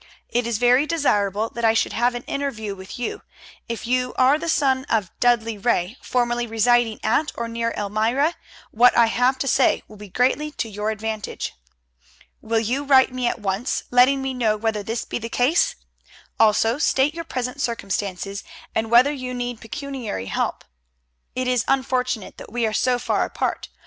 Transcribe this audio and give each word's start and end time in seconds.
It 0.29 0.47
is 0.47 0.57
very 0.57 0.87
desirable 0.87 1.51
that 1.51 1.63
I 1.63 1.75
should 1.75 1.93
have 1.93 2.15
an 2.15 2.23
interview 2.23 2.73
with 2.73 2.97
you. 2.97 3.21
If 3.69 3.85
you 3.85 4.15
are 4.15 4.39
the 4.39 4.49
son 4.49 4.83
of 4.85 5.11
Dudley 5.19 5.59
Ray, 5.59 5.95
formerly 6.01 6.47
residing 6.47 6.99
at 7.03 7.31
or 7.35 7.47
near 7.47 7.71
Elmira, 7.77 8.33
what 8.71 8.97
I 8.97 9.05
have 9.05 9.37
to 9.37 9.47
say 9.47 9.83
will 9.87 9.97
be 9.97 10.09
greatly 10.09 10.49
to 10.53 10.67
your 10.67 10.89
advantage. 10.89 11.53
Will 12.41 12.57
you 12.59 12.83
write 12.83 13.13
me 13.13 13.27
at 13.27 13.41
once, 13.41 13.83
letting 13.91 14.23
me 14.23 14.33
know 14.33 14.57
whether 14.57 14.81
this 14.81 15.05
be 15.05 15.19
the 15.19 15.29
case? 15.29 15.75
Also 16.39 16.79
state 16.79 17.13
your 17.13 17.23
present 17.23 17.61
circumstances, 17.61 18.43
and 18.73 18.89
whether 18.89 19.11
you 19.11 19.35
need 19.35 19.61
pecuniary 19.61 20.25
help. 20.25 20.65
It 21.35 21.47
is 21.47 21.63
unfortunate 21.67 22.37
that 22.37 22.51
we 22.51 22.65
are 22.65 22.73
so 22.73 22.97
far 22.97 23.23
apart. 23.23 23.69